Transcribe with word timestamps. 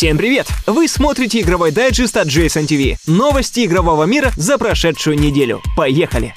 Всем 0.00 0.16
привет! 0.16 0.46
Вы 0.66 0.88
смотрите 0.88 1.42
игровой 1.42 1.72
дайджест 1.72 2.16
от 2.16 2.26
Jason 2.26 2.66
TV. 2.66 2.96
Новости 3.06 3.66
игрового 3.66 4.04
мира 4.04 4.32
за 4.34 4.56
прошедшую 4.56 5.18
неделю. 5.18 5.60
Поехали! 5.76 6.32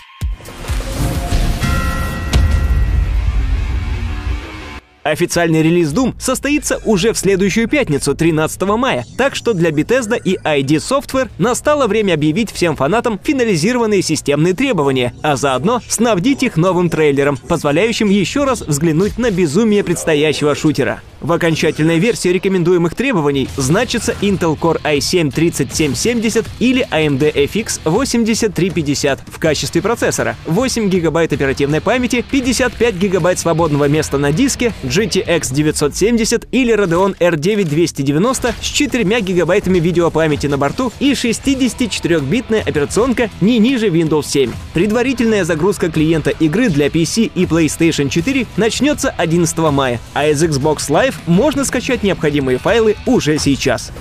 Официальный 5.04 5.64
релиз 5.64 5.94
Doom 5.94 6.14
состоится 6.20 6.82
уже 6.84 7.14
в 7.14 7.18
следующую 7.18 7.70
пятницу, 7.70 8.14
13 8.16 8.64
мая, 8.64 9.06
так 9.18 9.34
что 9.34 9.54
для 9.54 9.70
Bethesda 9.70 10.22
и 10.22 10.36
ID 10.36 10.80
Software 10.80 11.30
настало 11.38 11.88
время 11.88 12.16
объявить 12.16 12.52
всем 12.52 12.76
фанатам 12.76 13.18
финализированные 13.18 14.02
системные 14.02 14.54
требования, 14.54 15.14
а 15.24 15.38
заодно 15.38 15.82
снабдить 15.88 16.44
их 16.44 16.58
новым 16.58 16.90
трейлером, 16.90 17.38
позволяющим 17.38 18.10
еще 18.10 18.44
раз 18.44 18.60
взглянуть 18.60 19.18
на 19.18 19.32
безумие 19.32 19.86
предстоящего 19.86 20.54
шутера. 20.54 21.02
В 21.24 21.32
окончательной 21.32 22.00
версии 22.00 22.28
рекомендуемых 22.28 22.96
требований 22.96 23.48
значится 23.56 24.14
Intel 24.22 24.60
Core 24.60 24.82
i7-3770 24.84 26.46
или 26.60 26.86
AMD 26.92 27.34
FX 27.34 27.80
8350 27.86 29.22
в 29.28 29.40
качестве 29.40 29.82
процессора, 29.82 30.36
8 30.46 30.90
ГБ 30.90 31.24
оперативной 31.24 31.80
памяти, 31.80 32.26
55 32.30 33.00
ГБ 33.00 33.38
свободного 33.38 33.88
места 33.88 34.18
на 34.18 34.34
диске, 34.34 34.74
GTX 34.84 35.54
970 35.54 36.50
или 36.52 36.76
Radeon 36.76 37.18
R9 37.18 37.64
290 37.64 38.56
с 38.62 38.66
4 38.66 39.04
ГБ 39.22 39.62
видеопамяти 39.80 40.48
на 40.48 40.58
борту 40.58 40.92
и 41.00 41.14
64-битная 41.14 42.68
операционка 42.68 43.30
не 43.40 43.60
ниже 43.60 43.88
Windows 43.88 44.26
7. 44.28 44.52
Предварительная 44.74 45.46
загрузка 45.46 45.90
клиента 45.90 46.32
игры 46.32 46.68
для 46.68 46.88
PC 46.88 47.32
и 47.34 47.46
PlayStation 47.46 48.10
4 48.10 48.46
начнется 48.58 49.10
11 49.10 49.58
мая, 49.72 50.02
а 50.14 50.28
из 50.28 50.44
Xbox 50.44 50.90
Live 50.90 51.13
можно 51.26 51.66
скачать 51.66 52.04
необходимые 52.04 52.58
файлы 52.58 52.96
уже 53.06 53.38
сейчас. 53.38 53.92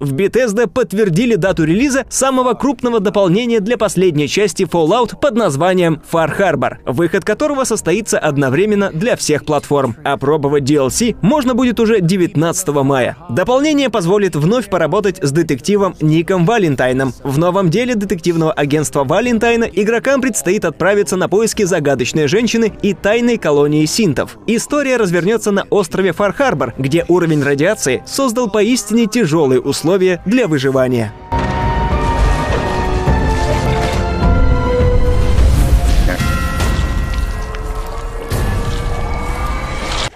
В 0.00 0.12
Bethesda 0.12 0.66
подтвердили 0.66 1.36
дату 1.36 1.62
релиза 1.62 2.04
самого 2.08 2.54
крупного 2.54 2.98
дополнения 2.98 3.60
для 3.60 3.78
последней 3.78 4.28
части 4.28 4.64
Fallout 4.64 5.20
под 5.20 5.36
названием 5.36 6.02
Far 6.10 6.36
Harbor, 6.36 6.78
выход 6.84 7.24
которого 7.24 7.62
состоится 7.62 8.18
одновременно 8.18 8.90
для 8.92 9.14
всех 9.14 9.44
платформ. 9.44 9.96
Опробовать 10.02 10.64
DLC 10.64 11.16
можно 11.22 11.54
будет 11.54 11.78
уже 11.78 12.00
19 12.00 12.68
мая. 12.82 13.16
Дополнение 13.30 13.88
позволит 13.88 14.34
вновь 14.34 14.68
поработать 14.68 15.22
с 15.22 15.30
детективом 15.30 15.94
Ником 16.00 16.44
Валентайном. 16.44 17.14
В 17.22 17.38
новом 17.38 17.70
деле 17.70 17.94
детективного 17.94 18.52
агентства 18.52 19.04
Валентайна 19.04 19.64
игрокам 19.64 20.20
предстоит 20.20 20.64
отправиться 20.64 21.16
на 21.16 21.28
поиски 21.28 21.62
загадочной 21.62 22.26
женщины 22.26 22.72
и 22.82 22.94
тайной 22.94 23.36
колонии 23.36 23.86
синтов. 23.86 24.38
История 24.48 24.96
развернется 24.96 25.52
на 25.52 25.66
острове 25.70 26.10
Harbor, 26.10 26.72
где 26.78 27.04
уровень 27.06 27.44
радиации 27.44 28.02
создал 28.06 28.50
поистине 28.50 29.06
тяжелые 29.06 29.60
условия 29.60 29.83
условия 29.84 30.22
для 30.24 30.48
выживания. 30.48 31.12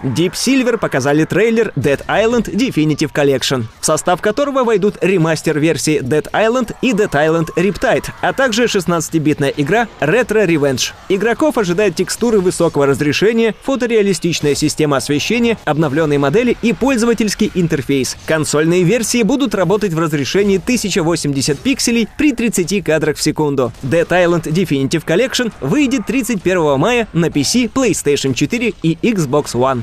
Deep 0.08 0.32
Silver 0.32 0.78
показали 0.78 1.24
трейлер 1.24 1.72
Dead 1.76 2.00
Island 2.06 2.50
Definitive 2.50 3.12
Collection, 3.12 3.64
в 3.80 3.84
состав 3.84 4.22
которого 4.22 4.64
войдут 4.64 4.96
ремастер-версии 5.02 6.00
Dead 6.00 6.26
Island 6.32 6.74
и 6.80 6.92
Dead 6.92 7.10
Island 7.10 7.48
Riptide, 7.56 8.06
а 8.22 8.32
также 8.32 8.64
16-битная 8.64 9.52
игра 9.56 9.86
Retro 10.00 10.46
Revenge. 10.46 10.92
Игроков 11.08 11.58
ожидают 11.58 11.96
текстуры 11.96 12.40
высокого 12.40 12.86
разрешения, 12.86 13.54
фотореалистичная 13.62 14.54
система 14.54 14.96
освещения, 14.96 15.58
обновленные 15.64 16.18
модели 16.18 16.56
и 16.62 16.72
пользовательский 16.72 17.50
интерфейс. 17.54 18.16
Консольные 18.26 18.84
версии 18.84 19.22
будут 19.22 19.54
работать 19.54 19.92
в 19.92 19.98
разрешении 19.98 20.56
1080 20.56 21.58
пикселей 21.58 22.08
при 22.16 22.32
30 22.32 22.84
кадрах 22.84 23.16
в 23.16 23.22
секунду. 23.22 23.72
Dead 23.82 24.08
Island 24.08 24.44
Definitive 24.44 25.04
Collection 25.04 25.52
выйдет 25.60 26.06
31 26.06 26.78
мая 26.78 27.08
на 27.12 27.26
PC, 27.26 27.70
PlayStation 27.70 28.32
4 28.32 28.74
и 28.82 28.98
Xbox 29.02 29.54
One. 29.54 29.82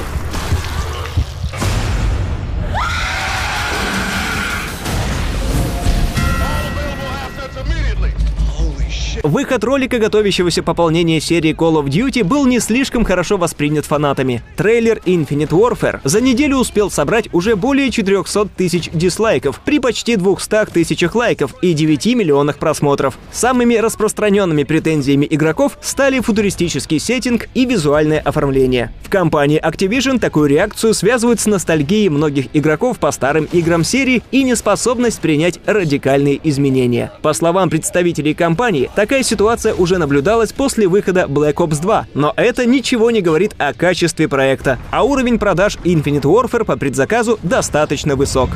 Выход 9.23 9.63
ролика 9.63 9.99
готовящегося 9.99 10.63
пополнения 10.63 11.21
серии 11.21 11.53
Call 11.53 11.83
of 11.83 11.85
Duty 11.85 12.23
был 12.23 12.47
не 12.47 12.59
слишком 12.59 13.05
хорошо 13.05 13.37
воспринят 13.37 13.85
фанатами. 13.85 14.41
Трейлер 14.57 14.99
Infinite 15.05 15.49
Warfare 15.49 15.99
за 16.03 16.21
неделю 16.21 16.57
успел 16.57 16.89
собрать 16.89 17.31
уже 17.31 17.55
более 17.55 17.91
400 17.91 18.47
тысяч 18.57 18.89
дизлайков 18.91 19.61
при 19.63 19.79
почти 19.79 20.15
200 20.15 20.71
тысячах 20.73 21.13
лайков 21.13 21.53
и 21.61 21.73
9 21.73 22.15
миллионах 22.15 22.57
просмотров. 22.57 23.19
Самыми 23.31 23.75
распространенными 23.75 24.63
претензиями 24.63 25.27
игроков 25.29 25.77
стали 25.81 26.19
футуристический 26.19 26.99
сеттинг 26.99 27.47
и 27.53 27.65
визуальное 27.65 28.19
оформление. 28.19 28.91
В 29.03 29.09
компании 29.09 29.61
Activision 29.63 30.19
такую 30.19 30.49
реакцию 30.49 30.95
связывают 30.95 31.39
с 31.39 31.45
ностальгией 31.45 32.09
многих 32.09 32.47
игроков 32.53 32.97
по 32.97 33.11
старым 33.11 33.47
играм 33.51 33.83
серии 33.83 34.23
и 34.31 34.43
неспособность 34.43 35.21
принять 35.21 35.59
радикальные 35.67 36.39
изменения. 36.43 37.11
По 37.21 37.33
словам 37.33 37.69
представителей 37.69 38.33
компании, 38.33 38.89
так 38.95 39.10
Такая 39.11 39.23
ситуация 39.23 39.73
уже 39.73 39.97
наблюдалась 39.97 40.53
после 40.53 40.87
выхода 40.87 41.25
Black 41.27 41.55
Ops 41.55 41.81
2, 41.81 42.07
но 42.13 42.31
это 42.37 42.65
ничего 42.65 43.11
не 43.11 43.19
говорит 43.19 43.53
о 43.57 43.73
качестве 43.73 44.29
проекта, 44.29 44.79
а 44.89 45.03
уровень 45.03 45.37
продаж 45.37 45.77
Infinite 45.83 46.21
Warfare 46.21 46.63
по 46.63 46.77
предзаказу 46.77 47.37
достаточно 47.43 48.15
высок. 48.15 48.51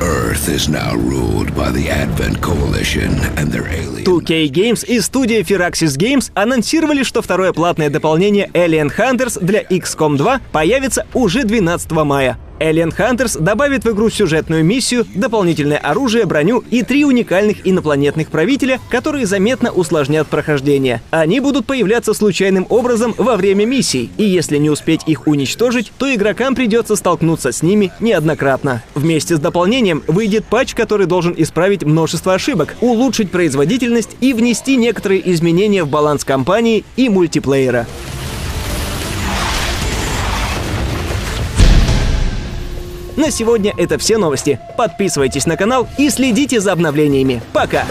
Earth 0.00 0.48
is 0.48 0.68
now 0.68 0.96
ruled 0.96 1.54
by 1.54 1.70
the 1.70 1.88
Advent 1.88 2.40
Coalition 2.40 3.20
and 3.36 3.52
their 3.52 3.68
alien... 3.68 4.04
2K 4.04 4.48
Games 4.48 4.84
и 4.84 5.00
студия 5.00 5.44
Firaxis 5.44 5.96
Games 5.96 6.32
анонсировали, 6.34 7.04
что 7.04 7.22
второе 7.22 7.52
платное 7.52 7.90
дополнение 7.90 8.50
Alien 8.54 8.90
Hunters 8.92 9.38
для 9.40 9.62
XCOM 9.62 10.16
2 10.16 10.40
появится 10.50 11.06
уже 11.14 11.44
12 11.44 11.92
мая. 11.92 12.38
Alien 12.62 12.94
Hunters 12.96 13.40
добавит 13.40 13.84
в 13.84 13.90
игру 13.90 14.08
сюжетную 14.08 14.64
миссию, 14.64 15.04
дополнительное 15.14 15.78
оружие, 15.78 16.26
броню 16.26 16.62
и 16.70 16.82
три 16.82 17.04
уникальных 17.04 17.66
инопланетных 17.66 18.28
правителя, 18.28 18.78
которые 18.88 19.26
заметно 19.26 19.72
усложнят 19.72 20.28
прохождение. 20.28 21.02
Они 21.10 21.40
будут 21.40 21.66
появляться 21.66 22.14
случайным 22.14 22.66
образом 22.68 23.14
во 23.18 23.36
время 23.36 23.64
миссий, 23.64 24.10
и 24.16 24.22
если 24.22 24.58
не 24.58 24.70
успеть 24.70 25.02
их 25.06 25.26
уничтожить, 25.26 25.92
то 25.98 26.14
игрокам 26.14 26.54
придется 26.54 26.94
столкнуться 26.94 27.50
с 27.50 27.62
ними 27.62 27.90
неоднократно. 27.98 28.82
Вместе 28.94 29.36
с 29.36 29.40
дополнением 29.40 30.04
выйдет 30.06 30.44
патч, 30.44 30.74
который 30.74 31.06
должен 31.06 31.34
исправить 31.36 31.82
множество 31.82 32.34
ошибок, 32.34 32.76
улучшить 32.80 33.32
производительность 33.32 34.16
и 34.20 34.32
внести 34.32 34.76
некоторые 34.76 35.28
изменения 35.32 35.82
в 35.82 35.88
баланс 35.88 36.24
компании 36.24 36.84
и 36.96 37.08
мультиплеера. 37.08 37.88
На 43.16 43.30
сегодня 43.30 43.74
это 43.76 43.98
все 43.98 44.18
новости. 44.18 44.58
Подписывайтесь 44.76 45.46
на 45.46 45.56
канал 45.56 45.86
и 45.98 46.08
следите 46.08 46.60
за 46.60 46.72
обновлениями. 46.72 47.42
Пока! 47.52 47.84